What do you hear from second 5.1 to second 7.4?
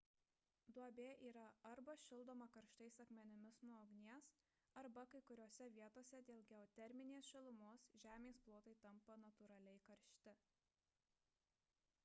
kai kuriose vietose dėl geoterminės